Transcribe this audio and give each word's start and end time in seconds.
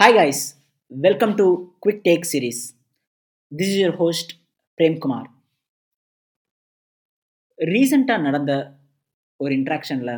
Hi 0.00 0.12
guys, 0.12 0.38
welcome 0.90 1.32
to 1.36 1.46
Quick 1.80 2.02
Take 2.02 2.24
series. 2.24 2.58
This 3.52 3.68
is 3.68 3.76
your 3.76 3.92
host 3.92 4.28
Prem 4.78 4.94
Kumar. 5.02 5.24
ரீசண்டாக 7.58 8.24
நடந்த 8.26 8.52
ஒரு 9.40 9.52
இன்ட்ராக்ஷனில் 9.58 10.12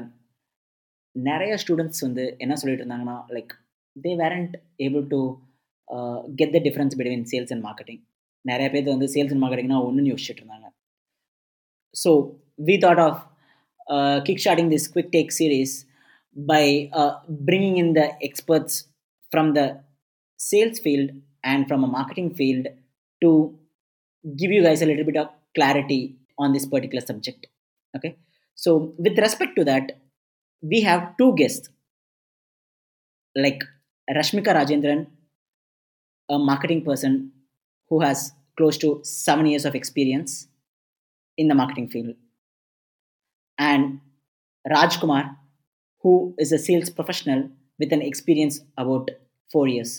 நிறைய 1.17 1.57
students 1.63 2.05
வந்து 2.07 2.25
என்ன 2.45 2.57
சொல்லிட்டு 2.61 2.85
இருந்தாங்கன்னா 2.85 3.17
like 3.37 3.53
they 3.97 4.13
weren't 4.23 4.55
able 4.87 5.05
to 5.15 5.21
get 6.41 6.55
the 6.57 6.61
difference 6.69 6.97
between 7.01 7.27
sales 7.33 7.53
and 7.57 7.65
marketing 7.69 8.01
நிறைய 8.45 8.69
பேர் 8.75 8.89
வந்து 8.95 9.11
சேல்ஸ் 9.17 9.35
அண்ட் 9.35 9.45
மார்க்கெட்டிங்னா 9.45 9.81
ஒன்றுன்னு 9.89 10.13
யோசிச்சுட்டு 10.15 10.43
இருந்தாங்க 10.43 10.69
so 11.95 12.13
we 12.71 12.77
thought 12.87 13.03
of 13.09 13.21
kick 14.29 14.45
starting 14.47 14.73
this 14.77 14.89
quick 14.95 15.13
take 15.19 15.37
series 15.41 15.75
by 16.37 16.65
bringing 17.49 17.79
in 17.85 17.95
the 18.01 18.05
experts 18.29 18.79
from 19.33 19.55
the 19.55 19.67
sales 20.37 20.79
field 20.79 21.11
and 21.43 21.67
from 21.69 21.83
a 21.85 21.93
marketing 21.99 22.35
field 22.35 22.67
to 23.23 23.59
give 24.37 24.53
you 24.53 24.63
guys 24.63 24.83
a 24.83 24.87
little 24.87 25.05
bit 25.05 25.17
of 25.17 25.29
clarity 25.55 26.17
on 26.39 26.53
this 26.53 26.67
particular 26.67 27.05
subject. 27.05 27.47
Okay? 27.97 28.17
So 28.55 28.95
with 28.99 29.19
respect 29.19 29.57
to 29.57 29.65
that 29.65 29.93
we 30.63 30.83
have 30.83 31.17
two 31.17 31.35
guests. 31.35 31.69
Like 33.35 33.63
rashmika 34.11 34.55
rajendran 34.59 35.07
a 36.31 36.39
marketing 36.39 36.83
person 36.85 37.33
who 37.89 38.01
has 38.01 38.33
close 38.57 38.77
to 38.79 39.01
7 39.03 39.47
years 39.47 39.65
of 39.65 39.75
experience 39.75 40.49
in 41.37 41.49
the 41.49 41.55
marketing 41.55 41.89
field. 41.89 42.15
And 43.59 44.01
raj 44.69 44.99
kumar 45.01 45.37
who 46.03 46.35
is 46.39 46.53
a 46.53 46.59
sales 46.59 46.91
professional 46.91 47.51
with 47.79 47.93
an 47.93 48.03
experience 48.03 48.61
about 48.77 49.11
four 49.52 49.68
years. 49.68 49.92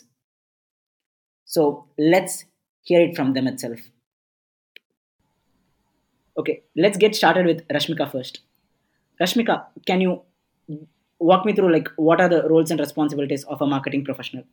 So 1.49 1.63
let's 1.99 2.35
hear 2.87 3.01
it 3.01 3.17
from 3.17 3.33
them 3.33 3.47
itself. 3.47 3.81
Okay, 6.37 6.63
let's 6.77 6.99
get 6.99 7.15
started 7.15 7.47
with 7.47 7.67
Rashmika 7.69 8.11
first. 8.11 8.41
Rashmika, 9.21 9.67
can 9.87 10.01
you 10.01 10.23
walk 11.21 11.45
me 11.45 11.53
through 11.53 11.73
like 11.73 11.89
what 11.97 12.21
are 12.21 12.29
the 12.29 12.49
roles 12.49 12.71
and 12.71 12.81
responsibilities 12.81 13.45
of 13.45 13.61
a 13.61 13.67
marketing 13.67 14.05
professional? 14.05 14.45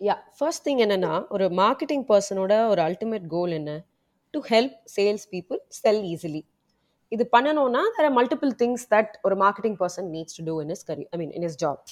Yeah 0.00 0.14
first 0.38 0.64
thing 0.66 0.80
என்னன்னா 0.84 1.12
ஒரு 1.34 1.46
marketing 1.60 2.04
பர்சனோட 2.08 2.52
ஒரு 2.70 2.80
ultimate 2.86 3.26
goal 3.34 3.52
என்ன 3.58 3.72
to 4.34 4.38
help 4.50 4.74
sales 4.94 5.26
people 5.34 5.60
sell 5.78 6.00
easily 6.14 6.42
இது 7.11 7.23
பண்ணணும்னா 7.35 7.83
there 7.97 8.07
are 8.09 8.15
multiple 8.19 8.51
things 8.61 8.85
that 8.95 9.13
ஒரு 9.27 9.35
marketing 9.43 9.77
person 9.83 10.09
needs 10.15 10.37
to 10.39 10.43
do 10.49 10.55
in 10.63 10.73
his 10.75 10.85
career 10.89 11.05
I 11.13 11.19
mean 11.21 11.33
in 11.37 11.45
his 11.49 11.59
job 11.63 11.83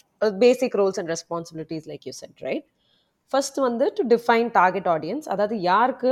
basic 0.46 0.76
roles 0.82 1.00
and 1.02 1.12
responsibilities 1.16 1.88
like 1.92 2.06
you 2.10 2.14
said 2.22 2.44
right 2.48 2.66
first 3.32 3.58
வந்து 3.68 3.86
to 4.00 4.04
define 4.16 4.50
target 4.60 4.90
audience 4.96 5.26
அதாவது 5.36 5.56
யாருக்கு 5.72 6.12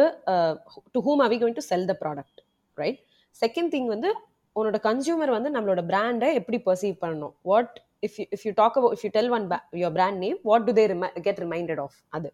to 0.95 1.02
whom 1.08 1.22
are we 1.28 1.38
going 1.42 1.58
to 1.59 1.66
sell 1.72 1.86
the 1.92 1.95
product 2.03 2.39
right 2.78 3.00
second 3.42 3.72
thing 3.76 3.89
வந்து 3.95 4.09
உன்னோட 4.56 4.78
consumer 4.88 5.31
வந்து 5.38 5.50
நம்மளோட 5.56 5.81
பிராண்டை 5.92 6.28
எப்படி 6.39 6.58
perceive 6.67 6.95
பண்ணணும்? 7.03 7.33
What 7.52 7.73
if 8.06 8.17
you 8.20 8.26
if 8.36 8.44
you 8.48 8.52
talk 8.61 8.78
about 8.80 8.94
if 8.98 9.03
you 9.06 9.11
tell 9.17 9.31
one 9.38 9.45
your 9.81 9.95
brand 9.98 10.20
name 10.26 10.38
what 10.50 10.66
do 10.67 10.73
they 10.80 10.86
get 11.28 11.42
reminded 11.45 11.81
of 11.86 11.98
அது. 12.17 12.30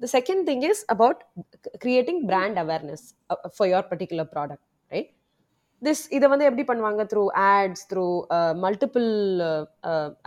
The 0.00 0.08
second 0.16 0.44
thing 0.50 0.64
is 0.70 0.82
about 0.94 1.20
creating 1.84 2.22
brand 2.30 2.60
awareness 2.64 3.04
for 3.56 3.70
your 3.74 3.86
particular 3.92 4.30
product 4.34 4.64
this 5.83 6.03
இதை 6.15 6.27
வந்து 6.31 6.47
எப்படி 6.49 6.63
பண்ணுவாங்க 6.69 7.03
through 7.11 7.23
ads 7.49 7.83
through 7.91 8.05
multiple 8.65 9.07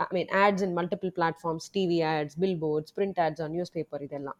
I 0.05 0.07
mean 0.17 0.31
ads 0.43 0.63
in 0.67 0.75
multiple 0.79 1.11
platforms 1.19 1.67
TV 1.77 1.99
ads 2.13 2.37
billboards 2.65 2.93
print 2.97 3.19
ads 3.25 3.43
on 3.45 3.53
newspaper 3.77 4.03
இதெல்லாம் 4.07 4.39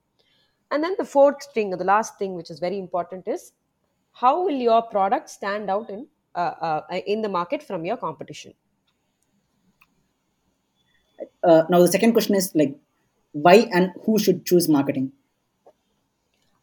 and 0.71 0.83
then 0.87 0.97
the 1.01 1.05
fourth 1.13 1.45
thing 1.57 1.71
the 1.83 1.87
last 1.93 2.17
thing 2.23 2.35
which 2.39 2.51
is 2.55 2.63
very 2.67 2.79
important 2.85 3.29
is 3.35 3.45
how 4.17 4.41
will 4.47 4.65
your 4.71 4.85
product 4.95 5.31
stand 5.37 5.71
out 5.75 5.91
in 5.97 6.05
in 7.15 7.23
the 7.27 7.31
market 7.39 7.65
from 7.69 7.85
your 7.91 8.03
competition 8.07 8.55
Uh, 11.43 11.63
now 11.69 11.79
the 11.81 11.87
second 11.87 12.13
question 12.13 12.35
is 12.35 12.51
like 12.55 12.73
why 13.35 13.67
and 13.71 13.91
who 14.05 14.17
should 14.17 14.45
choose 14.45 14.69
marketing? 14.69 15.11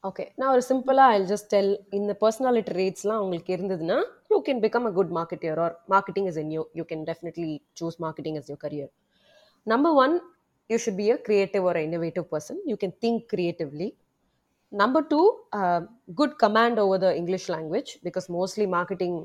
okay 0.05 0.25
நான் 0.39 0.53
ஒரு 0.55 0.63
சிம்பிளாக 0.69 1.15
I 1.15 1.19
just 1.31 1.49
tell 1.55 1.73
இந்த 1.99 2.13
personality 2.23 2.75
ரேட்ஸ்லாம் 2.81 3.23
உங்களுக்கு 3.25 3.53
இருந்ததுன்னா 3.57 3.99
you 4.33 4.39
can 4.47 4.61
become 4.65 4.87
a 4.91 4.93
good 4.99 5.13
marketer 5.19 5.59
or 5.65 5.75
marketing 5.95 6.29
is 6.31 6.39
in 6.43 6.53
you 6.57 6.63
you 6.81 6.85
can 6.93 7.05
definitely 7.11 7.51
choose 7.81 7.99
marketing 8.05 8.39
is 8.41 8.49
your 8.53 8.63
career 8.67 8.93
number 9.67 9.97
one 10.05 10.15
you 10.71 10.79
should 10.85 11.01
be 11.03 11.09
a 11.17 11.19
creative 11.29 11.67
or 11.73 11.81
innovative 11.87 12.27
person 12.35 12.61
you 12.71 12.77
can 12.85 12.97
think 13.05 13.21
creatively 13.35 13.89
number 14.73 15.07
two 15.13 15.21
good 16.21 16.37
command 16.45 16.81
over 16.87 17.03
the 17.07 17.11
English 17.21 17.49
language 17.57 17.93
because 18.09 18.29
mostly 18.39 18.69
marketing 18.77 19.19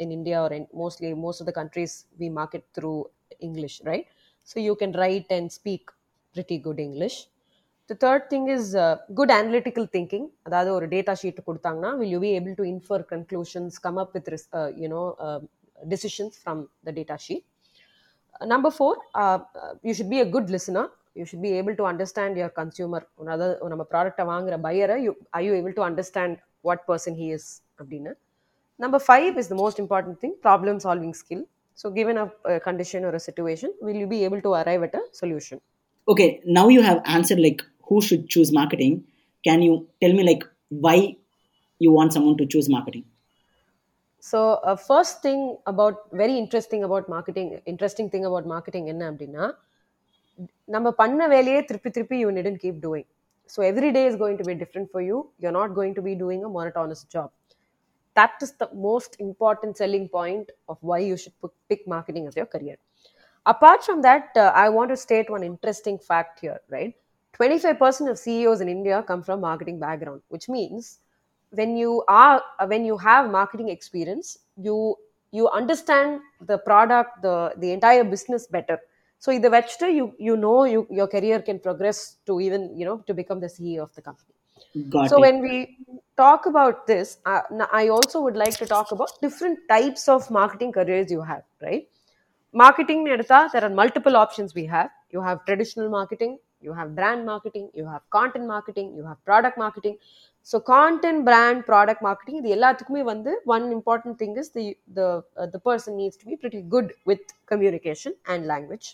in 0.00 0.10
India 0.10 0.40
or 0.40 0.52
in 0.52 0.66
mostly 0.74 1.14
most 1.16 1.40
of 1.40 1.46
the 1.46 1.52
countries 1.52 2.06
we 2.18 2.28
market 2.30 2.64
through 2.74 3.06
English, 3.40 3.80
right? 3.84 4.06
So 4.48 4.60
you 4.60 4.74
can 4.76 4.92
write 4.92 5.26
and 5.30 5.50
speak 5.50 5.90
pretty 6.34 6.58
good 6.58 6.78
English. 6.80 7.16
The 7.90 7.96
third 8.04 8.22
thing 8.30 8.44
is 8.48 8.74
uh, 8.74 8.96
good 9.18 9.30
analytical 9.40 9.86
thinking. 9.94 10.24
அதாவது 10.46 10.70
ஒரு 10.76 10.86
data 10.94 11.14
sheet 11.22 11.40
கொடுத்தாங்கன்னா 11.48 11.90
will 12.00 12.12
you 12.14 12.20
be 12.26 12.32
able 12.40 12.54
to 12.60 12.64
infer 12.74 13.00
conclusions, 13.14 13.78
come 13.86 13.98
up 14.02 14.10
with 14.16 14.28
uh, 14.32 14.68
you 14.82 14.90
know 14.92 15.06
uh, 15.26 15.40
decisions 15.94 16.32
from 16.44 16.58
the 16.86 16.92
data 17.00 17.16
sheet. 17.26 17.42
number 18.46 18.70
four, 18.70 18.96
uh, 19.14 19.38
you 19.82 19.94
should 19.94 20.10
be 20.10 20.20
a 20.20 20.24
good 20.24 20.50
listener. 20.50 20.90
You 21.14 21.24
should 21.24 21.42
be 21.42 21.52
able 21.52 21.74
to 21.76 21.84
understand 21.92 22.36
your 22.42 22.50
consumer. 22.60 23.00
அதாவது 23.32 23.70
நம்ம 23.72 23.84
ப்ராடக்டை 23.92 24.24
வாங்குற 24.32 24.56
பையரை 24.66 24.96
you 25.06 25.12
are 25.36 25.42
you 25.46 25.54
able 25.60 25.74
to 25.78 25.84
understand 25.90 26.32
what 26.68 26.80
person 26.90 27.14
he 27.22 27.28
is 27.38 27.44
அப்படின்னு 27.80 28.12
Number 28.84 29.00
five 29.10 29.32
is 29.40 29.48
the 29.52 29.58
most 29.64 29.78
important 29.84 30.14
thing 30.22 30.32
problem 30.46 30.76
solving 30.86 31.12
skill. 31.22 31.42
So, 31.80 31.86
given 31.98 32.16
a, 32.22 32.26
a, 32.52 32.60
condition 32.68 33.00
or 33.08 33.12
a 33.18 33.22
situation, 33.28 33.68
will 33.86 33.98
you 34.02 34.08
be 34.14 34.20
able 34.26 34.40
to 34.46 34.50
arrive 34.60 34.82
at 34.86 34.94
a 35.00 35.02
solution? 35.20 35.58
Okay, 36.12 36.28
now 36.58 36.64
you 36.76 36.82
have 36.88 36.98
answered 37.16 37.40
like 37.46 37.60
who 37.88 38.00
should 38.00 38.28
choose 38.28 38.52
marketing. 38.52 39.04
Can 39.44 39.62
you 39.62 39.74
tell 40.02 40.12
me 40.12 40.24
like 40.24 40.44
why 40.68 41.16
you 41.80 41.92
want 41.92 42.12
someone 42.12 42.36
to 42.38 42.46
choose 42.46 42.68
marketing? 42.68 43.04
So, 44.22 44.38
uh, 44.64 44.76
first 44.76 45.20
thing 45.22 45.40
about 45.66 45.96
very 46.12 46.38
interesting 46.38 46.84
about 46.84 47.08
marketing, 47.08 47.60
interesting 47.66 48.08
thing 48.08 48.24
about 48.30 48.46
marketing 48.46 48.84
என்ன 48.92 49.08
அப்படின்னா 49.12 49.46
நம்ம 50.74 50.90
பண்ண 51.00 51.22
வேலையே 51.32 51.60
திருப்பி 51.70 51.90
திருப்பி 51.96 52.18
you 52.22 52.28
needn't 52.38 52.58
keep 52.64 52.78
doing 52.86 53.08
so 53.54 53.60
every 53.70 53.90
day 53.96 54.02
is 54.10 54.18
going 54.22 54.38
to 54.40 54.46
be 54.50 54.54
different 54.62 54.90
for 54.92 55.04
you 55.10 55.16
you 55.44 55.50
not 55.58 55.74
going 55.78 55.96
to 55.98 56.04
be 56.08 56.14
doing 56.22 56.44
a 56.48 56.52
monotonous 56.58 57.04
job 57.14 57.32
that 58.16 58.34
is 58.42 58.52
the 58.52 58.68
most 58.74 59.16
important 59.18 59.76
selling 59.76 60.08
point 60.08 60.50
of 60.68 60.76
why 60.80 60.98
you 60.98 61.16
should 61.16 61.32
pick 61.68 61.86
marketing 61.86 62.26
as 62.26 62.36
your 62.36 62.46
career. 62.46 62.76
Apart 63.46 63.84
from 63.84 64.02
that, 64.02 64.30
uh, 64.36 64.52
I 64.54 64.68
want 64.68 64.90
to 64.90 64.96
state 64.96 65.30
one 65.30 65.42
interesting 65.42 65.98
fact 65.98 66.40
here, 66.40 66.60
right? 66.70 66.94
25% 67.33 68.09
of 68.09 68.17
CEOs 68.17 68.61
in 68.61 68.69
India 68.69 69.03
come 69.07 69.21
from 69.21 69.41
marketing 69.41 69.79
background, 69.79 70.21
which 70.29 70.49
means 70.49 70.99
when 71.51 71.77
you 71.77 72.03
are 72.07 72.41
when 72.65 72.85
you 72.85 72.97
have 72.97 73.29
marketing 73.31 73.69
experience, 73.69 74.39
you 74.57 74.95
you 75.31 75.49
understand 75.49 76.21
the 76.41 76.57
product, 76.59 77.21
the 77.21 77.53
the 77.57 77.71
entire 77.71 78.03
business 78.03 78.47
better. 78.47 78.79
So 79.19 79.37
the 79.39 79.49
vector, 79.49 79.89
you 79.89 80.13
you 80.19 80.37
know 80.37 80.63
you 80.65 80.87
your 80.89 81.07
career 81.07 81.41
can 81.41 81.59
progress 81.59 82.17
to 82.25 82.39
even 82.41 82.77
you 82.77 82.85
know 82.85 82.97
to 83.07 83.13
become 83.13 83.39
the 83.39 83.47
CEO 83.47 83.83
of 83.83 83.93
the 83.95 84.01
company. 84.01 84.33
Got 84.89 85.09
so 85.09 85.17
it. 85.17 85.21
when 85.21 85.41
we 85.41 85.77
talk 86.17 86.47
about 86.47 86.87
this 86.87 87.17
uh, 87.25 87.41
i 87.71 87.89
also 87.89 88.21
would 88.21 88.35
like 88.35 88.57
to 88.57 88.65
talk 88.65 88.91
about 88.91 89.11
different 89.21 89.59
types 89.69 90.07
of 90.07 90.29
marketing 90.31 90.71
careers 90.71 91.11
you 91.11 91.21
have 91.21 91.43
right 91.61 91.87
marketing 92.53 93.03
there 93.03 93.63
are 93.63 93.69
multiple 93.69 94.15
options 94.15 94.55
we 94.55 94.65
have 94.65 94.89
you 95.11 95.21
have 95.21 95.45
traditional 95.45 95.89
marketing 95.89 96.37
you 96.60 96.72
have 96.72 96.94
brand 96.98 97.26
marketing 97.26 97.70
you 97.74 97.86
have 97.92 98.02
content 98.10 98.46
marketing 98.46 98.94
you 98.96 99.04
have 99.04 99.18
product 99.24 99.58
marketing 99.58 99.96
so 100.42 100.60
content 100.60 101.24
brand 101.28 101.64
product 101.70 102.02
marketing 102.08 102.36
இது 102.40 102.48
எல்லாத்துக்குமே 102.56 103.02
வந்து 103.12 103.32
one 103.56 103.66
important 103.78 104.14
thing 104.20 104.32
is 104.42 104.48
the 104.58 104.66
the 104.98 105.08
uh, 105.40 105.48
the 105.54 105.60
person 105.68 105.92
needs 106.02 106.16
to 106.20 106.26
be 106.30 106.36
pretty 106.42 106.62
good 106.74 106.88
with 107.10 107.24
communication 107.52 108.14
and 108.32 108.46
language 108.52 108.88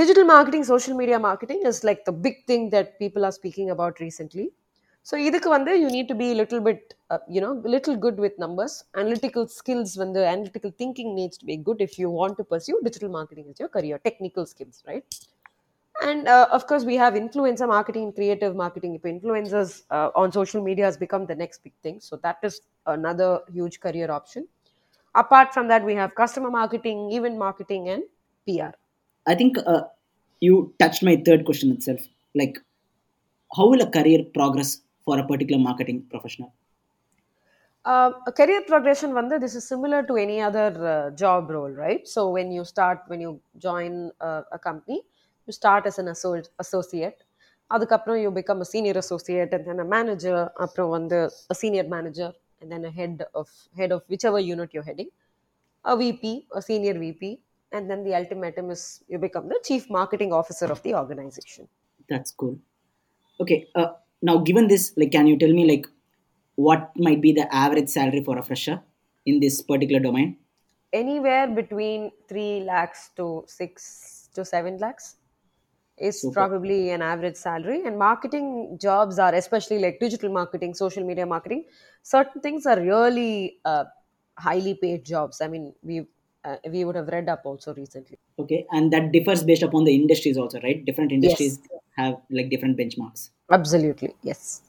digital 0.00 0.24
marketing 0.24 0.64
social 0.64 0.96
media 1.00 1.18
marketing 1.28 1.60
is 1.70 1.84
like 1.88 2.04
the 2.10 2.16
big 2.26 2.36
thing 2.46 2.70
that 2.74 2.98
people 2.98 3.24
are 3.28 3.34
speaking 3.40 3.70
about 3.76 4.00
recently 4.06 4.46
so 5.10 5.16
இதுக்கு 5.28 5.48
வந்து 5.48 5.72
you 5.82 5.88
need 5.94 6.08
to 6.12 6.16
be 6.22 6.28
a 6.34 6.36
little 6.40 6.60
bit 6.68 6.82
uh, 7.12 7.20
you 7.34 7.40
know 7.44 7.52
little 7.76 7.96
good 8.04 8.18
with 8.24 8.34
numbers 8.44 8.74
analytical 9.02 9.44
skills 9.58 9.92
when 10.00 10.12
the 10.18 10.24
analytical 10.34 10.72
thinking 10.82 11.08
needs 11.20 11.36
to 11.40 11.46
be 11.50 11.56
good 11.68 11.80
if 11.88 11.94
you 12.02 12.10
want 12.20 12.36
to 12.40 12.44
pursue 12.52 12.78
digital 12.88 13.10
marketing 13.18 13.46
as 13.52 13.60
your 13.60 13.70
and 16.01 16.27
uh, 16.27 16.47
of 16.51 16.67
course 16.67 16.83
we 16.83 16.95
have 16.95 17.13
influencer 17.13 17.67
marketing 17.67 18.13
creative 18.13 18.55
marketing. 18.55 18.99
Influencers 19.03 19.83
uh, 19.89 20.09
on 20.15 20.31
social 20.31 20.63
media 20.63 20.85
has 20.85 20.97
become 20.97 21.25
the 21.25 21.35
next 21.35 21.63
big 21.63 21.73
thing 21.83 21.99
so 21.99 22.17
that 22.23 22.37
is 22.43 22.61
another 22.85 23.41
huge 23.51 23.79
career 23.79 24.11
option. 24.11 24.47
Apart 25.15 25.53
from 25.53 25.67
that 25.67 25.83
we 25.83 25.95
have 25.95 26.13
customer 26.15 26.51
marketing 26.51 27.11
event 27.11 27.37
marketing 27.37 27.89
and 27.89 28.03
pr 28.47 28.71
i 29.25 29.33
think 29.35 29.57
uh, 29.65 29.81
you 30.39 30.73
touched 30.79 31.03
my 31.03 31.15
third 31.25 31.45
question 31.45 31.71
itself. 31.71 32.01
Like 32.35 32.59
how 33.55 33.67
will 33.69 33.81
a 33.81 33.89
career 33.89 34.23
progress 34.33 34.81
for 35.03 35.17
a 35.19 35.25
particular 35.25 35.61
marketing 35.61 36.05
professional? 36.09 36.53
Uh, 37.85 38.11
career 38.35 38.61
progression 38.67 39.13
vanda 39.13 39.39
this 39.39 39.55
is 39.55 39.65
similar 39.67 40.03
to 40.03 40.15
any 40.17 40.41
other 40.41 40.69
uh, 40.85 41.09
job 41.11 41.49
role 41.49 41.69
right? 41.69 42.07
So 42.07 42.29
when 42.29 42.51
you 42.51 42.65
start 42.65 43.03
when 43.07 43.21
you 43.21 43.39
join 43.57 44.11
uh, 44.19 44.41
a 44.51 44.59
company 44.59 45.03
you 45.46 45.52
start 45.52 45.84
as 45.90 45.98
an 46.02 46.08
asso- 46.14 46.50
associate 46.64 47.18
அதுக்கப்புறம் 47.70 48.18
you 48.22 48.30
become 48.40 48.60
a 48.66 48.68
senior 48.72 48.96
associate 49.02 49.52
and 49.56 49.64
then 49.68 49.78
a 49.84 49.88
manager 49.96 50.38
அப்புறம் 50.64 50.90
வந்து 50.96 51.18
a 51.54 51.56
senior 51.62 51.86
manager 51.96 52.30
and 52.60 52.68
then 52.72 52.82
a 52.90 52.94
head 52.98 53.16
of 53.40 53.48
head 53.78 53.92
of 53.96 54.02
whichever 54.12 54.40
unit 54.54 54.70
you're 54.74 54.88
heading 54.90 55.10
a 55.92 55.96
VP 56.00 56.24
a 56.58 56.62
senior 56.70 56.96
VP 57.04 57.22
and 57.74 57.84
then 57.90 58.00
the 58.06 58.14
ultimatum 58.20 58.66
is 58.74 58.82
you 59.12 59.18
become 59.28 59.46
the 59.52 59.60
chief 59.68 59.84
marketing 59.98 60.32
officer 60.40 60.68
of 60.74 60.80
the 60.86 60.94
organization 61.02 61.64
That's 62.10 62.30
cool. 62.40 62.58
Okay. 63.42 63.68
Uh, 63.74 63.88
now, 64.28 64.38
given 64.38 64.68
this, 64.68 64.92
like, 64.96 65.12
can 65.12 65.26
you 65.26 65.38
tell 65.38 65.52
me 65.52 65.64
like 65.70 65.86
what 66.54 66.90
might 66.96 67.20
be 67.26 67.32
the 67.32 67.46
average 67.54 67.88
salary 67.88 68.22
for 68.22 68.36
a 68.38 68.42
fresher 68.42 68.82
in 69.26 69.40
this 69.40 69.62
particular 69.62 70.00
domain? 70.00 70.30
anywhere 70.92 71.46
between 71.58 72.10
3 72.28 72.64
lakhs 72.70 73.10
to 73.16 73.44
6 73.46 74.28
to 74.34 74.44
7 74.44 74.78
lakhs 74.78 75.16
is 75.97 76.21
Super. 76.21 76.33
probably 76.33 76.91
an 76.91 77.01
average 77.01 77.35
salary 77.35 77.83
and 77.85 77.97
marketing 77.97 78.77
jobs 78.79 79.17
are 79.19 79.33
especially 79.33 79.79
like 79.79 79.99
digital 79.99 80.29
marketing 80.29 80.73
social 80.73 81.03
media 81.03 81.25
marketing 81.25 81.65
certain 82.03 82.41
things 82.41 82.65
are 82.65 82.79
really 82.79 83.57
uh, 83.65 83.83
highly 84.37 84.75
paid 84.75 85.03
jobs 85.03 85.41
i 85.41 85.47
mean 85.47 85.73
we 85.81 86.05
uh, 86.45 86.57
we 86.71 86.85
would 86.85 86.95
have 86.95 87.07
read 87.07 87.27
up 87.27 87.41
also 87.45 87.73
recently 87.73 88.17
Okay, 88.39 88.65
and 88.71 88.93
that 88.93 89.11
differs 89.11 89.43
based 89.43 89.63
upon 89.63 89.83
the 89.83 89.95
industries 89.95 90.37
also, 90.37 90.59
right? 90.61 90.85
Different 90.85 91.11
industries 91.11 91.59
have 91.95 92.17
like 92.29 92.51
different 92.51 92.77
benchmarks. 92.77 93.29
absolutely 93.49 94.13
yes 94.21 94.61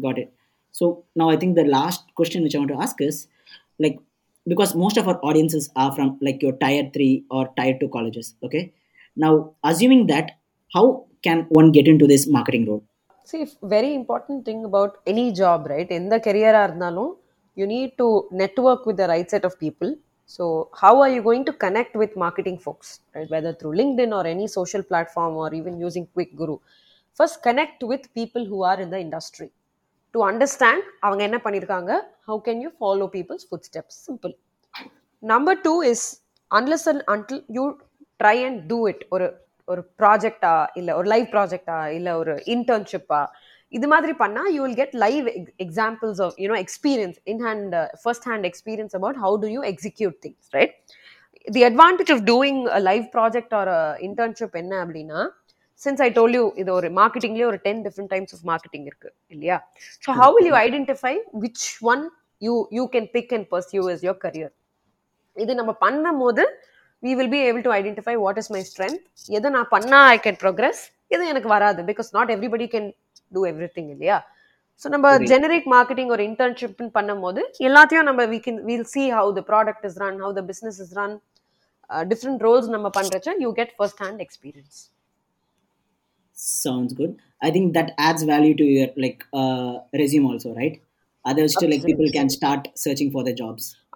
Got 0.00 0.18
it. 0.18 0.32
So 0.72 1.04
now 1.14 1.30
I 1.30 1.36
think 1.36 1.56
the 1.56 1.64
last 1.64 2.04
question 2.14 2.42
which 2.42 2.54
I 2.54 2.58
want 2.58 2.70
to 2.70 2.80
ask 2.80 3.00
is 3.00 3.28
like 3.78 3.98
because 4.46 4.74
most 4.74 4.96
of 4.96 5.08
our 5.08 5.18
audiences 5.24 5.70
are 5.76 5.92
from 5.94 6.18
like 6.20 6.42
your 6.42 6.52
tier 6.52 6.90
three 6.92 7.24
or 7.30 7.48
tier 7.56 7.76
two 7.78 7.88
colleges. 7.88 8.34
Okay. 8.42 8.72
Now 9.16 9.54
assuming 9.62 10.06
that, 10.08 10.32
how 10.75 10.85
can 11.25 11.39
one 11.59 11.71
get 11.77 11.87
into 11.87 12.07
this 12.13 12.23
marketing 12.37 12.65
role? 12.69 12.83
see 13.29 13.41
if 13.45 13.51
very 13.73 13.89
important 13.99 14.37
thing 14.47 14.61
about 14.69 14.91
any 15.11 15.25
job 15.39 15.67
right 15.73 15.89
in 15.97 16.05
the 16.13 16.19
career 16.27 16.53
இருந்தாலும் 16.67 17.11
you 17.57 17.65
need 17.73 17.89
to 18.01 18.07
network 18.41 18.81
with 18.89 18.97
the 19.01 19.07
right 19.11 19.29
set 19.33 19.43
of 19.49 19.53
people 19.65 19.89
so 20.35 20.45
how 20.81 20.93
are 21.03 21.11
you 21.15 21.21
going 21.27 21.43
to 21.49 21.53
connect 21.63 21.93
with 22.01 22.11
marketing 22.25 22.57
folks 22.65 22.89
right 23.15 23.29
whether 23.35 23.51
through 23.59 23.73
linkedin 23.79 24.11
or 24.17 24.23
any 24.33 24.47
social 24.59 24.83
platform 24.91 25.33
or 25.43 25.49
even 25.59 25.75
using 25.87 26.05
quick 26.17 26.31
guru 26.41 26.57
first 27.19 27.37
connect 27.47 27.81
with 27.91 28.03
people 28.19 28.43
who 28.51 28.59
are 28.71 28.79
in 28.85 28.89
the 28.95 29.01
industry 29.07 29.49
to 30.13 30.21
understand 30.31 30.81
அவங்க 31.05 31.21
என்ன 31.29 31.39
பண்ணியிருக்காங்க 31.45 31.93
how 32.27 32.37
can 32.47 32.57
you 32.65 32.71
follow 32.83 33.07
people's 33.17 33.45
footsteps 33.51 33.95
simple 34.07 34.35
number 35.23 35.57
two 35.67 35.73
is 35.91 36.05
unless 36.57 36.87
and 36.91 37.03
until 37.13 37.41
you 37.57 37.63
try 38.21 38.35
and 38.49 38.59
do 38.71 38.77
it 38.91 39.01
ஒரு 39.15 39.27
ஒரு 39.68 39.82
ப்ராஜெக்டா 40.00 40.54
இல்லை 40.80 40.92
ஒரு 40.94 41.08
live 41.12 41.26
ப்ராஜெக்டா 41.34 41.78
இல்லை 41.96 42.12
ஒரு 42.22 42.34
இன்டர்ன்ஷிப்பா 42.54 43.20
இது 43.72 43.86
மாதிரி 43.92 44.12
பண்ணால் 44.18 44.50
you 44.54 44.60
will 44.64 44.78
get 44.80 44.96
live 45.04 45.26
examples 45.64 46.20
of 46.26 46.34
you know 46.42 46.58
experience 46.64 47.16
in 47.32 47.40
hand 47.46 47.72
first 48.02 48.26
hand 48.30 48.46
experience 48.50 48.94
about 48.98 49.18
how 49.24 49.36
to 49.44 49.48
you 49.54 49.62
execute 49.72 50.16
things 50.24 50.50
right 50.54 50.74
the 51.46 51.64
advantage 51.70 52.12
of 52.14 52.22
doing 52.30 52.60
a 52.76 52.80
live 52.88 53.06
project 53.16 53.54
or 53.60 53.72
internship 54.08 54.56
என்ன 54.62 54.74
அப்படின்னா 54.84 55.22
since 55.80 56.02
I 56.02 56.10
told 56.18 56.34
you 56.38 56.44
இது 56.56 56.70
ஒரு 56.72 56.88
மார்க்கெட்டிங்லேயே 56.98 57.46
ஒரு 57.52 57.58
ten 57.64 57.80
different 57.86 58.12
times 58.12 58.34
of 58.36 58.44
marketing 58.50 58.86
இருக்கு 58.90 59.10
இல்லையா? 59.32 59.56
So 60.04 60.10
how 60.20 60.34
will 60.36 60.48
you 60.50 60.56
identify 60.60 61.14
which 61.44 61.64
one 61.92 62.04
you 62.42 62.54
you 62.72 62.84
can 62.94 63.08
pick 63.16 63.32
and 63.36 63.48
pursue 63.54 63.82
is 63.94 64.04
your 64.08 64.20
career 64.24 64.54
இது 65.36 65.52
நம்ம 65.60 65.72
பண்ணும் 65.80 66.20
போது 66.22 66.42
we 67.04 67.12
will 67.18 67.32
be 67.34 67.40
able 67.48 67.64
to 67.66 67.72
identify 67.78 68.14
what 68.24 68.38
is 68.42 68.50
my 68.54 68.62
strength 68.68 69.00
எதை 69.38 69.50
நான் 69.56 69.70
பண்ணா 69.74 69.98
I 70.12 70.18
can 70.26 70.38
progress 70.44 70.82
எது 71.10 71.24
எனக்கு 71.32 71.50
வராது 71.54 71.82
because 71.90 72.08
not 72.16 72.32
everybody 72.36 72.66
can 72.74 72.88
do 73.32 73.42
everything 73.76 73.90
இல்லையா 73.94 74.18
ஸோ 74.82 74.86
நம்ம. 74.94 75.08
ஜெனரிக் 75.32 75.68
மார்க்கெட்டிங் 75.74 76.10
ஒரு 76.14 76.22
இன்டர்ன்ஷிப்னு 76.30 76.88
பண்ணும்போது 76.96 77.40
எல்லாத்தையும் 77.68 78.08
நம்ம 78.10 78.24
we 78.32 78.38
can 78.46 78.60
will 78.70 78.88
see 78.94 79.04
how 79.18 79.30
the 79.38 79.44
product 79.50 79.84
is 79.88 79.98
run 80.04 80.18
how 80.24 80.34
the 80.38 80.44
business 80.50 80.80
is 80.84 80.94
run 81.00 81.14
different 82.12 82.42
roles 82.46 82.68
நம்ம 82.74 82.90
பண்ணுறச்ச 82.98 83.36
you 83.44 83.52
get 83.60 83.72
first 83.78 84.02
hand 84.06 84.22
experience 84.26 84.80
Sounds 86.36 86.92
good. 86.92 87.12
I 87.40 87.50
think 87.50 87.74
that 87.74 87.88
adds 87.98 88.22
value 88.24 88.54
to 88.54 88.64
your 88.66 88.88
like 88.96 89.20
uh, 89.32 89.70
resume 89.92 90.26
also, 90.26 90.52
right? 90.54 90.74
Others 91.24 91.54
to 91.54 91.66
like 91.66 91.84
people 91.84 92.08
can 92.10 92.28
start 92.28 92.62
searching 92.76 93.10
for 93.10 93.22
their 93.22 93.36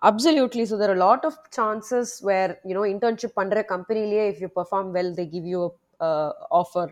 absolutely 0.03 0.65
so 0.71 0.77
So 0.81 0.95
lot 1.05 1.25
of 1.27 1.39
chances 1.59 2.13
where 2.25 2.53
you know 2.71 2.83
internship 2.95 3.37
பண்ணுற 3.41 3.63
கம்பெனிலேயே 3.75 4.25
if 4.33 4.41
you 4.41 4.49
perform 4.57 4.91
well 4.97 5.15
they 5.15 5.27
give 5.27 5.47
you 5.47 5.63
offer 6.51 6.91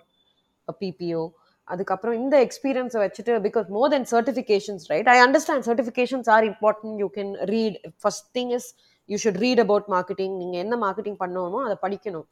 PPO 0.80 1.24
அதுக்கப்புறம் 1.68 2.16
இந்த 2.22 2.36
எக்ஸ்பீரியன்ஸை 2.40 3.00
வச்சுட்டு 3.04 3.32
because 3.40 3.68
more 3.68 3.88
then 3.88 4.08
certifications 4.12 4.84
right 4.90 5.08
I 5.08 5.16
understand 5.18 5.66
certifications 5.66 6.28
are 6.28 6.44
important 6.44 6.98
you 7.00 7.08
can 7.18 7.32
read 7.54 7.78
first 8.02 8.28
thing 8.38 8.50
is 8.50 8.68
you 9.08 9.16
should 9.16 9.36
read 9.36 9.60
about 9.60 9.88
marketing 9.88 10.34
நீங்கள் 10.38 10.60
என்ன 10.64 10.76
marketing 10.76 11.18
பண்ணணுமோ 11.24 11.60
அதை 11.66 11.76
படிக்கணும். 11.82 12.26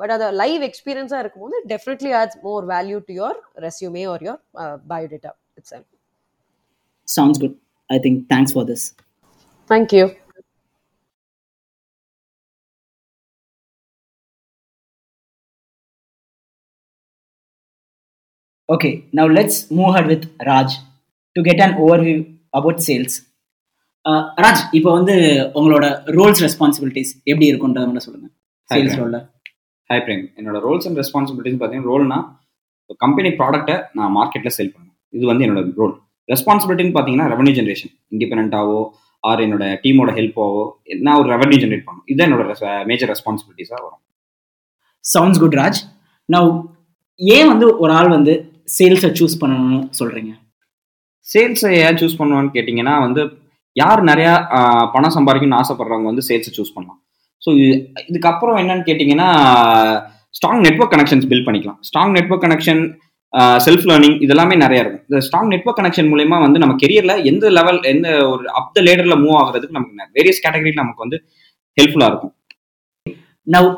but 0.00 0.10
அதை 0.10 0.30
லைவ் 0.32 0.62
எக்ஸ்பீரியன்ஸாக 0.62 1.18
இருக்கும்போது 1.18 1.56
definitely 1.66 2.12
adds 2.12 2.38
more 2.42 2.64
value 2.66 2.98
to 3.08 3.12
your 3.12 3.38
resume 3.58 4.04
or 4.06 4.22
your 4.22 4.40
biodata 4.86 5.32
it's 5.54 5.74
sounds 7.08 7.40
good 7.40 7.56
I 7.90 7.98
think 7.98 8.20
thanks 8.34 8.54
for 8.56 8.68
this 8.68 8.86
this. 9.70 9.78
Thank you 9.78 10.04
Okay, 18.68 19.04
now 19.12 19.26
let's 19.26 19.70
move 19.70 19.88
ahead 19.88 20.06
with 20.06 20.24
Raj 20.46 20.70
to 21.36 21.42
get 21.42 21.58
an 21.60 21.72
overview 21.74 22.18
about 22.54 22.80
sales. 22.80 23.14
Uh, 24.06 24.22
Raj 24.44 24.60
இப்போ 24.72 24.90
வந்து 24.98 25.14
உங்களோட 25.58 25.86
roles 26.16 26.42
responsibilities 26.44 27.10
எப்படி 27.30 27.46
இருக்குன்றத 27.50 27.86
மட்டும் 27.86 28.06
சொல்லுங்க. 28.06 28.28
Sales 28.68 28.94
Hi, 28.94 29.00
ரோல்ல 29.00 29.18
hi 29.90 30.02
Prem 30.06 30.22
என்னோட 30.38 30.58
roles 30.66 30.86
and 30.88 30.98
responsibilities 31.02 31.58
பார்த்தீங்கன்னா 31.60 31.90
ரோல்னா 31.92 32.18
கம்பெனி 33.04 33.30
ப்ராடக்ட்டை 33.40 33.76
நான் 33.98 34.14
மார்க்கெட்டில் 34.18 34.54
சேல் 34.56 34.72
பண்ணணும். 34.74 34.96
இது 35.12 35.24
வந்து 35.26 35.44
என்னோட 35.46 35.62
ரோல் 35.80 35.94
ரெஸ்பான்சிபிலிட்டின்னு 36.28 36.94
பார்த்தீங்கன்னா 36.96 37.28
ரெவன்யூ 37.32 37.54
ஜென்ரேஷன் 37.58 37.92
இண்டிபெண்ட்டாவோ 38.14 38.80
ஆர் 39.28 39.40
என்னோட 39.46 39.64
டீமோட 39.84 40.10
ஹெல்ப்பாவோ 40.18 40.62
நான் 41.06 41.18
ஒரு 41.20 41.28
ரெவன்யூ 41.34 41.58
ஜென்ரேட் 41.62 41.84
பண்ணணும். 41.86 42.06
இதுதான் 42.10 42.28
என்னோட 42.28 42.44
மேஜர் 42.90 43.10
ரெஸ்பான்சிபிலிட்டிஸாக 43.12 43.80
வரும். 43.86 44.02
சவுண்ட்ஸ் 45.04 45.40
குட் 45.42 45.58
ராஜ் 45.60 45.80
நவ் 46.34 46.50
ஏன் 47.20 47.50
வந்து 47.52 47.66
ஒரு 47.82 47.92
ஆள் 47.98 48.10
வந்து 48.16 48.34
சேல்ஸை 48.76 49.10
சூஸ் 49.18 49.40
பண்ணணும்னு 49.42 49.80
சொல்றீங்க? 49.98 50.32
சேல்ஸை 51.32 51.70
ஏன் 51.82 51.98
சூஸ் 52.00 52.18
பண்ணுவான்னு 52.20 52.54
கேட்டிங்கன்னா 52.56 52.94
வந்து 53.06 53.22
யார் 53.76 54.00
நிறையா 54.10 54.32
பணம் 54.94 55.14
சம்பாதிக்கணும்னு 55.16 55.60
ஆசைப்படுறவங்க 55.62 56.08
வந்து 56.12 56.24
சேல்ஸை 56.28 56.52
சூஸ் 56.58 56.74
பண்ணலாம். 56.76 57.00
ஸோ 57.42 57.50
இதுக்கப்புறம் 58.10 58.56
என்னன்னு 58.62 58.86
கேட்டிங்கன்னா 58.88 59.28
ஸ்ட்ராங் 60.36 60.64
நெட்வொர்க் 60.66 60.94
கனெக்ஷன்ஸ் 60.94 61.28
பில்ட் 61.30 61.46
பண்ணிக்கலாம். 61.46 61.78
Strong 61.88 62.14
network 62.16 62.44
connection 62.46 62.82
self 63.64 63.84
learning 63.90 64.16
இதெல்லாமே 64.24 64.54
நிறைய 64.62 64.82
இருக்கும். 64.82 65.02
இந்த 65.08 65.18
ஸ்ட்ராங் 65.26 65.50
நெட்வொர்க் 65.52 65.78
கனெக்ஷன் 65.80 66.08
மூலயமா 66.12 66.38
வந்து 66.44 66.62
நம்ம 66.62 66.74
கெரியர்ல 66.82 67.14
எந்த 67.30 67.50
லெவல் 67.58 67.78
எந்த 67.92 68.08
ஒரு 68.32 68.44
அப் 68.60 68.72
த 68.76 68.82
லேடர்ல 68.86 69.16
மூவ் 69.24 69.36
ஆகுறதுக்கு 69.42 69.76
நமக்கு 69.78 70.16
வேரியஸ் 70.18 70.42
கேட்டகரியில் 70.44 70.82
நமக்கு 70.82 71.04
வந்து 71.06 71.18
ஹெல்ப்ஃபுல்லாக 71.78 72.10
இருக்கும். 72.12 72.34
Now 73.46 73.70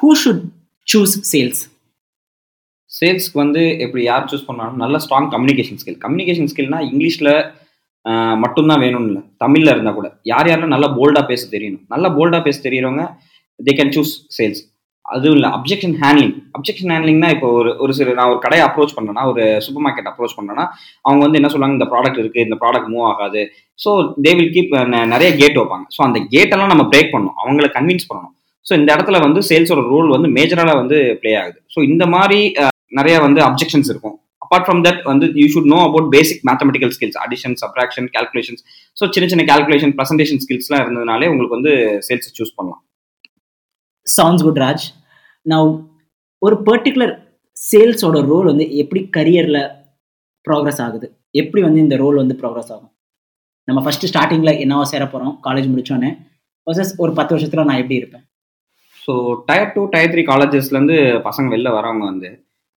who 0.00 0.10
should 0.22 0.42
choose 0.88 1.16
sales 1.32 1.62
சேல்ஸ்க்கு 2.90 3.38
வந்து 3.42 3.62
எப்படி 3.84 4.02
யார் 4.10 4.30
சூஸ் 4.30 4.46
பண்ணாலும் 4.46 4.80
நல்ல 4.84 4.96
ஸ்ட்ராங் 5.04 5.28
கம்யூனிகேஷன் 5.34 5.80
ஸ்கில் 5.82 5.98
கம்யூனிகேஷன் 6.04 6.50
ஸ்கில்னா 6.52 6.78
இங்கிலீஷில் 6.90 7.32
மட்டும்தான் 8.42 8.82
வேணும்னு 8.82 9.08
இல்லை. 9.10 9.22
தமிழில் 9.42 9.72
இருந்தால் 9.72 9.96
கூட. 9.98 10.08
யார் 10.30 10.48
யாரெல்லாம் 10.50 10.74
நல்லா 10.74 10.88
போல்டாக 10.98 11.24
பேச 11.30 11.42
தெரியணும்? 11.54 11.84
நல்லா 11.94 12.08
போல்டாக 12.16 12.42
பேச 12.46 12.56
தெரியறவங்க 12.66 13.04
தே 13.60 13.72
கேன் 13.78 13.92
சூஸ் 13.96 14.12
சேல்ஸ் 14.36 14.62
அதுவும் 15.14 15.36
இல்லை 15.38 15.48
அப்ஜெக்ஷன் 15.56 15.94
ஹேண்ட்லிங் 16.02 16.34
அப்ஜெக்ஷன் 16.56 16.92
ஹேண்ட்லிங்னா 16.94 17.28
இப்போ 17.34 17.48
ஒரு 17.58 17.70
ஒரு 17.84 17.92
சில 17.98 18.14
நான் 18.18 18.30
ஒரு 18.32 18.40
கடையை 18.44 18.62
அப்ரோச் 18.66 18.94
பண்ணேன்னா 18.96 19.22
ஒரு 19.32 19.42
சூப்பர் 19.64 19.84
மார்க்கெட் 19.86 20.10
அப்ரோச் 20.10 20.36
பண்ணேன்னா 20.38 20.64
அவங்க 21.06 21.20
வந்து 21.26 21.38
என்ன 21.40 21.50
சொல்லுவாங்க 21.54 21.78
இந்த 21.78 21.88
ப்ராடக்ட் 21.92 22.20
இருக்குது 22.22 22.44
இந்த 22.48 22.58
ப்ராடக்ட் 22.62 22.90
மூவ் 22.94 23.06
ஆகாது. 23.12 23.42
ஸோ 23.84 23.92
தே 24.26 24.32
வில் 24.38 24.52
கீப் 24.56 24.74
நிறைய 25.14 25.30
கேட் 25.40 25.58
வைப்பாங்க. 25.60 25.86
ஸோ 25.96 26.02
அந்த 26.08 26.20
கேட்டெல்லாம் 26.34 26.72
நம்ம 26.74 26.86
பிரேக் 26.94 27.12
பண்ணணும். 27.14 27.36
அவங்கள 27.44 27.68
கன்வின்ஸ் 27.78 28.08
பண்ணணும். 28.10 28.34
ஸோ 28.66 28.72
இந்த 28.80 28.90
இடத்துல 28.96 29.20
வந்து 29.26 29.42
சேல்ஸோட 29.50 29.82
ரோல் 29.92 30.10
வந்து 30.16 30.30
மேஜராக 30.38 30.74
வந்து 30.82 30.98
ப்ளே 31.22 31.32
ஆகுது. 31.42 31.58
ஸோ 31.74 31.78
இந்த 31.90 32.06
மாதிரி 32.16 32.40
நிறைய 32.98 33.16
வந்து 33.26 33.40
அப்ஜெக்ஷன்ஸ் 33.48 33.90
இருக்கும். 33.92 34.16
அப்பார்ட் 34.44 34.66
ஃப்ரம் 34.66 34.80
தட் 34.86 35.00
வந்து 35.10 35.26
you 35.40 35.46
should 35.54 35.68
know 35.72 35.80
about 35.88 36.08
basic 36.14 36.40
mathematical 36.48 36.92
skills 36.94 37.18
addition 37.24 37.54
subtraction 37.62 38.08
calculations 38.14 38.62
so 38.96 39.06
சின்ன 39.14 39.26
சின்ன 39.32 39.42
கால்குலேஷன் 39.50 39.92
ப்ரெசன்டேஷன் 39.98 40.40
ஸ்கில்ஸ்லாம் 40.44 40.82
இருந்ததுனாலே 40.84 41.28
உங்களுக்கு 41.32 41.58
வந்து 41.58 41.74
சேல்ஸ் 42.08 42.30
சூஸ் 42.38 42.56
பண்ணலாம். 42.58 42.80
சவுண்ட்ஸ் 44.06 44.44
குட் 44.46 44.60
ராஜ் 44.64 44.86
நவ் 45.46 45.70
ஒரு 46.42 46.56
பர்டிகுலர் 46.68 47.12
சேல்ஸோட 47.56 48.18
ரோல் 48.30 48.48
வந்து 48.50 48.64
எப்படி 48.82 49.00
கரியரில் 49.16 49.62
ப்ராக்ரஸ் 50.46 50.80
ஆகுது? 50.86 51.06
எப்படி 51.40 51.60
வந்து 51.66 51.80
இந்த 51.84 51.96
ரோல் 52.02 52.20
வந்து 52.22 52.34
ப்ராக்ரஸ் 52.40 52.72
ஆகும்? 52.74 52.92
நம்ம 53.68 53.80
ஃபஸ்ட்டு 53.84 54.10
ஸ்டார்டிங்கில் 54.10 54.58
என்னவோ 54.64 54.84
சேர 54.92 55.04
போகிறோம் 55.06 55.34
காலேஜ் 55.46 55.68
முடிச்சோன்னே 55.72 56.10
வர்சஸ் 56.66 56.92
ஒரு 57.02 57.12
பத்து 57.18 57.34
வருஷத்தில் 57.34 57.68
நான் 57.70 57.82
எப்படி 57.82 57.98
இருப்பேன்? 58.00 58.24
So 59.02 59.12
tier 59.48 59.72
two 59.74 59.82
tier 59.94 60.12
three 60.14 60.22
காலேஜஸ்லேருந்து 60.30 60.96
பசங்க 61.28 61.48
வெளில 61.54 61.70
வரவங்க 61.76 62.04
வந்து 62.12 62.30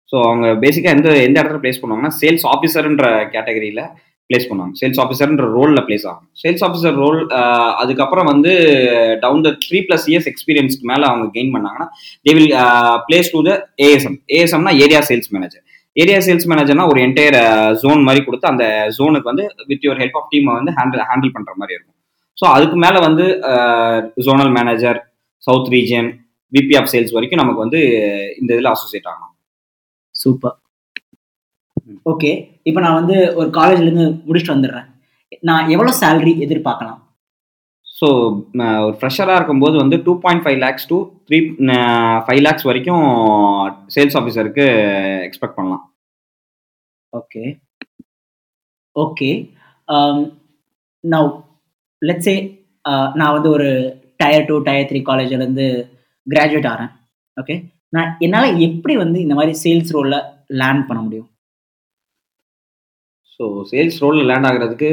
ஸோ 0.09 0.15
அவங்க 0.29 0.47
பேசிக்காக 0.63 0.95
எந்த 0.97 1.09
எந்த 1.27 1.37
இடத்துல 1.41 1.61
ப்ளேஸ் 1.63 1.81
பண்ணுவாங்கன்னா 1.81 2.15
சேல்ஸ் 2.21 2.45
ஆஃபீஸர்ன்ற 2.53 3.07
கேட்டகரியில் 3.35 3.83
ப்ளேஸ் 4.33 4.47
பண்ணுவாங்க. 4.51 4.73
சேல்ஸ் 4.81 5.01
ஆஃபீஸர்ன்ற 5.05 5.47
ரோலில் 5.57 5.83
பிளேஸ் 5.89 6.05
ஆகும். 6.11 6.27
சேல்ஸ் 6.43 6.63
ஆஃபீஸர் 6.67 6.95
ரோல் 7.03 7.19
அதுக்கப்புறம் 7.81 8.29
வந்து 8.33 8.51
down 9.25 9.43
the 9.47 9.51
three 9.65 9.79
plus 9.89 10.07
years 10.11 10.29
எக்ஸ்பீரியன்ஸ்க்கு 10.31 10.89
மேலே 10.91 11.05
அவங்க 11.11 11.25
கெயின் 11.37 11.51
பண்ணாங்கன்னா 11.55 11.87
they 12.27 12.33
will 12.39 12.53
place 13.09 13.31
to 13.35 13.41
the 13.49 13.53
ASM 13.87 14.17
ஏஎஸ்எம்னா 14.37 14.73
area 14.85 15.01
sales 15.09 15.31
manager 15.35 15.63
area 16.03 16.19
sales 16.27 16.47
மேனேஜர்னா 16.51 16.85
ஒரு 16.91 16.99
என்டையர் 17.07 17.37
ஜோன் 17.81 17.99
மாதிரி 18.07 18.21
கொடுத்து 18.27 18.47
அந்த 18.51 18.65
ஜோனுக்கு 18.97 19.29
வந்து 19.31 19.43
வித் 19.71 19.83
யுவர் 19.87 20.01
ஹெல்ப் 20.03 20.17
ஆஃப் 20.19 20.29
டீமை 20.31 20.53
வந்து 20.59 20.73
ஹேண்டில் 20.79 21.03
ஹேண்டில் 21.09 21.33
பண்ணுற 21.35 21.53
மாதிரி 21.61 21.75
இருக்கும். 21.77 21.97
ஸோ 22.37 22.45
அதுக்கு 22.55 22.77
மேலே 22.85 22.99
வந்து 23.07 23.25
zonal 24.27 24.51
manager 24.57 24.99
south 25.47 25.69
region 25.75 26.09
VP 26.53 26.75
of 26.79 26.89
sales 26.93 27.13
வரைக்கும் 27.17 27.41
நமக்கு 27.43 27.63
வந்து 27.65 27.81
இந்த 28.41 28.49
இதில் 28.55 28.73
அசோசியேட் 28.73 29.09
ஆகணும். 29.11 29.33
சூப்பர் 30.15 30.55
ஓகே 32.11 32.31
இப்போ 32.69 32.79
நான் 32.83 32.99
வந்து 33.01 33.15
ஒரு 33.39 33.49
காலேஜ்லேருந்து 33.57 34.05
முடிச்சுட்டு 34.27 34.55
வந்துடுறேன். 34.55 34.87
நான் 35.49 35.69
எவ்வளோ 35.73 35.91
சேலரி 36.01 36.33
எதிர்பார்க்கலாம்? 36.45 36.99
ஸோ 37.97 38.07
ஒரு 38.85 38.95
ஃப்ரெஷராக 38.99 39.39
இருக்கும்போது 39.39 39.75
வந்து 39.81 39.97
two 40.05 40.13
point 40.23 40.43
five 40.45 40.59
lakhs 40.63 40.87
to 40.91 40.97
three 41.27 41.37
five 42.25 42.41
lakhs 42.45 42.67
வரைக்கும் 42.69 43.03
சேல்ஸ் 43.95 44.17
ஆஃபீஸருக்கு 44.19 44.65
எக்ஸ்பெக்ட் 45.27 45.57
பண்ணலாம். 45.57 45.83
ஓகே 47.13 47.43
ஓகே 48.95 49.29
நான் 51.03 51.29
லெட்ஸே 52.01 52.37
நான் 53.19 53.35
வந்து 53.35 53.49
ஒரு 53.55 53.69
டயர் 54.21 54.47
டூ 54.49 54.55
டயர் 54.69 54.89
த்ரீ 54.89 54.99
காலேஜ்லேருந்து 55.09 55.67
கிராஜுவேட் 56.27 56.69
ஆகிறேன் 56.71 56.91
ஓகே 57.37 57.55
நான் 57.95 58.11
என்னால் 58.25 58.57
எப்படி 58.67 58.93
வந்து 59.03 59.17
இந்த 59.25 59.35
மாதிரி 59.39 59.53
சேல்ஸ் 59.63 59.93
ரோலில் 59.95 60.25
லேர்ன் 60.61 60.87
பண்ண 60.89 60.99
முடியும்? 61.05 61.29
ஸோ 63.43 63.47
சேல்ஸ் 63.69 63.99
ரோலில் 64.03 64.27
லேண்ட் 64.31 64.47
ஆகிறதுக்கு 64.49 64.89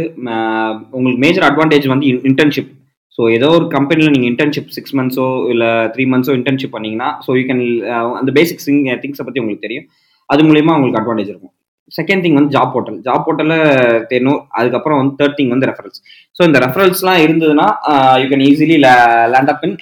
உங்களுக்கு 0.97 1.23
மேஜர் 1.25 1.47
அட்வான்டேஜ் 1.49 1.87
வந்து 1.93 2.07
இன்டர்ன்ஷிப் 2.31 2.71
ஸோ 3.19 3.23
ஏதோ 3.37 3.49
ஒரு 3.57 3.67
கம்பெனியில் 3.75 4.13
நீங்கள் 4.15 4.31
இன்டர்ன்ஷிப் 4.33 4.71
சிக்ஸ் 4.77 4.95
மந்த்ஸோ 4.99 5.27
இல்லை 5.53 5.71
த்ரீ 5.95 6.05
மந்த்ஸோ 6.13 6.35
இன்டர்ன்ஷிப் 6.39 6.75
பண்ணிங்கன்னா 6.77 7.09
ஸோ 7.25 7.31
யூ 7.39 7.43
கேன் 7.49 7.63
அந்த 8.21 8.31
பேசிக் 8.39 8.63
சிங் 8.67 8.83
திங்ஸை 9.03 9.25
பற்றி 9.27 9.41
உங்களுக்கு 9.43 9.65
தெரியும். 9.67 9.87
அது 10.29 10.43
மூலிமா 10.49 10.75
உங்களுக்கு 10.77 11.01
அட்வான்டேஜ் 11.01 11.33
இருக்கும். 11.33 11.55
செகண்ட் 11.93 12.23
திங் 12.25 12.37
வந்து 12.39 12.55
ஜாப் 12.57 12.73
போர்ட்டல் 12.75 12.99
ஜாப் 13.07 13.25
போர்ட்டலில் 13.27 13.63
தெரியணும் 14.11 14.41
அதுக்கப்புறம் 14.59 14.99
வந்து 15.01 15.15
தேர்ட் 15.21 15.37
திங் 15.39 15.53
வந்து 15.55 15.69
ரெஃபரன்ஸ் 15.71 15.99
ஸோ 16.37 16.43
இந்த 16.49 16.59
ரெஃபரன்ஸ்லாம் 16.67 17.23
இருந்ததுன்னா 17.27 17.67
you 18.23 18.27
can 18.33 18.45
easily 18.51 18.77
land 19.35 19.53
up 19.55 19.65
in 19.69 19.77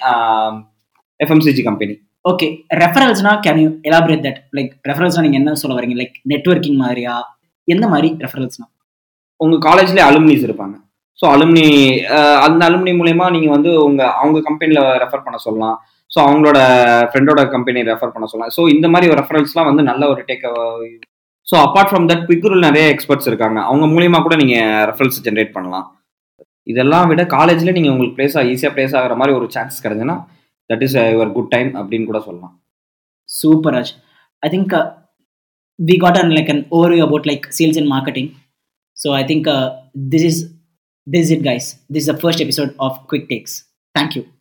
FMCG 1.19 1.63
company 1.69 1.95
okay 2.25 2.47
ரெஃபரல்ஸ்னா 2.83 3.33
can 3.45 3.59
you 3.63 3.69
elaborate 3.89 4.23
that 4.27 4.39
like 4.57 4.71
ரெஃபரல்ஸ்னா 4.89 5.23
நீங்கள் 5.25 5.41
என்ன 5.41 5.59
சொல்ல 5.63 5.75
வரீங்க 5.77 5.97
லைக் 6.01 6.15
நெட்ஒர்க்கிங் 6.33 6.79
மாதிரியா? 6.85 7.13
எந்த 7.73 7.85
மாதிரி 7.93 8.09
ரெஃபரல்ஸ்னா 8.25 8.67
உங்கள் 9.43 9.63
காலேஜ்லேயே 9.67 10.05
அலுமினிஸ் 10.09 10.45
இருப்பாங்க. 10.47 10.75
ஸோ 11.19 11.25
அலுமினி 11.35 11.67
அந்த 12.45 12.61
அலுமினி 12.69 12.91
மூலயமா 12.99 13.25
நீங்கள் 13.35 13.55
வந்து 13.55 13.71
உங்கள் 13.87 14.13
அவங்க 14.21 14.39
கம்பெனியில் 14.49 14.83
ரெஃபர் 15.03 15.25
பண்ண 15.25 15.37
சொல்லலாம். 15.45 15.77
ஸோ 16.11 16.17
அவங்களோட 16.25 16.59
ஃப்ரெண்டோட 17.09 17.41
கம்பெனி 17.55 17.79
ரெஃபர் 17.91 18.13
பண்ண 18.13 18.27
சொல்லலாம். 18.31 18.53
ஸோ 18.57 18.61
இந்த 18.75 18.87
மாதிரி 18.93 19.11
ரெஃபரன்ஸ்லாம் 19.21 19.69
வந்து 19.69 19.83
நல்ல 19.91 20.03
ஒரு 20.13 20.21
tag 20.29 20.45
so 21.47 21.55
apart 21.65 21.89
from 21.91 22.07
that 22.09 22.25
குவிக்குரில் 22.27 22.65
நிறைய 22.67 22.85
எக்ஸ்பர்ட்ஸ் 22.93 23.29
இருக்காங்க. 23.29 23.59
அவங்க 23.69 23.85
மூலியமாக 23.93 24.23
கூட 24.25 24.35
நீங்கள் 24.41 24.83
ரெஃபரன்ஸ் 24.89 25.23
ஜென்ரேட் 25.27 25.55
பண்ணலாம். 25.57 25.85
இதெல்லாம் 26.71 27.07
விட 27.11 27.21
காலேஜில் 27.37 27.75
நீங்கள் 27.77 27.93
உங்களுக்கு 27.93 28.17
பிளேஸ் 28.17 28.35
ஈஸியாக 28.53 28.71
பிளேஸ் 28.75 28.95
ஆகிற 28.99 29.15
மாதிரி 29.19 29.33
ஒரு 29.37 29.45
chance 29.55 29.83
கிடைச்சுன்னா 29.83 30.17
that 30.69 30.83
is 30.87 30.95
your 31.13 31.31
good 31.37 31.51
time 31.55 31.69
அப்படின்னு 31.81 32.09
கூட 32.09 32.19
சொல்லலாம். 32.27 32.53
Super 33.29 33.75
Raj. 33.77 33.93
I 34.43 34.49
think 34.55 34.75
we 35.79 35.97
got 35.97 36.17
an 36.23 36.35
like 36.35 36.49
an 36.49 36.65
overview 36.65 37.03
about 37.07 37.25
like 37.25 37.51
sales 37.53 37.77
and 37.77 37.87
marketing. 37.87 38.35
So 38.95 39.13
i 39.13 39.25
think 39.25 39.47
uh, 39.47 39.79
this 39.95 40.23
is 40.23 40.51
this 41.07 41.25
is 41.25 41.31
it 41.31 41.43
guys. 41.43 41.75
This 41.89 42.03
is 42.03 42.07
the 42.07 42.17
first 42.25 42.41
episode 42.41 42.75
of 42.79 43.07
quick 43.07 43.29
takes. 43.29 43.63
Thank 43.95 44.15
you 44.15 44.38